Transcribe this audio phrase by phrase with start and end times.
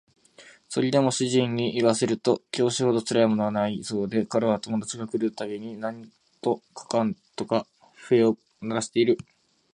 [0.67, 9.19] それでも主人に言わせると教師ほどつらいものはないそうで彼は友達が来る度に何とかかんとか不平を鳴らしている